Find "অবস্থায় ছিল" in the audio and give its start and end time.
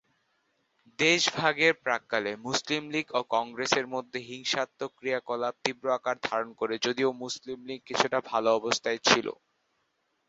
8.59-9.27